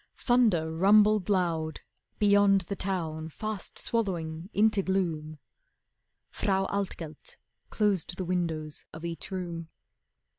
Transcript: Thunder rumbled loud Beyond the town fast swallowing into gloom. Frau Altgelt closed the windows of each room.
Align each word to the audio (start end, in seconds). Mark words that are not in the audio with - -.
Thunder 0.17 0.71
rumbled 0.71 1.29
loud 1.29 1.81
Beyond 2.17 2.61
the 2.61 2.75
town 2.75 3.29
fast 3.29 3.77
swallowing 3.77 4.49
into 4.51 4.81
gloom. 4.81 5.37
Frau 6.31 6.65
Altgelt 6.71 7.37
closed 7.69 8.17
the 8.17 8.25
windows 8.25 8.85
of 8.93 9.05
each 9.05 9.29
room. 9.29 9.69